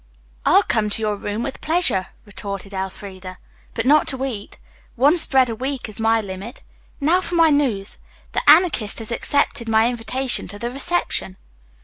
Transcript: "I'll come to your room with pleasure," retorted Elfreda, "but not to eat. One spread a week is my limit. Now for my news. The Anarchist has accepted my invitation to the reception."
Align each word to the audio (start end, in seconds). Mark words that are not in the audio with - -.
"I'll 0.47 0.63
come 0.63 0.89
to 0.89 1.01
your 1.03 1.15
room 1.15 1.43
with 1.43 1.61
pleasure," 1.61 2.07
retorted 2.25 2.73
Elfreda, 2.73 3.35
"but 3.75 3.85
not 3.85 4.07
to 4.07 4.25
eat. 4.25 4.57
One 4.95 5.15
spread 5.15 5.47
a 5.47 5.53
week 5.55 5.87
is 5.87 5.99
my 5.99 6.19
limit. 6.21 6.63
Now 6.99 7.21
for 7.21 7.35
my 7.35 7.51
news. 7.51 7.99
The 8.31 8.41
Anarchist 8.49 8.97
has 8.97 9.11
accepted 9.11 9.69
my 9.69 9.89
invitation 9.89 10.47
to 10.47 10.57
the 10.57 10.71
reception." 10.71 11.37